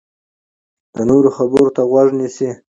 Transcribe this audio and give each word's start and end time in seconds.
د 0.95 0.97
نورو 1.09 1.29
خبرو 1.37 1.69
ته 1.75 1.81
غوږ 1.89 2.07
نه 2.15 2.15
نیسي. 2.19 2.49